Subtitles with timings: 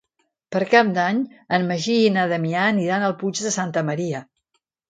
[0.53, 1.19] Per Cap d'Any
[1.59, 4.25] en Magí i na Damià aniran al Puig de Santa Maria.